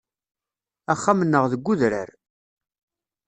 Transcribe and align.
Axxam-nneɣ 0.93 1.43
deg 1.51 1.63
udrar. 1.71 2.09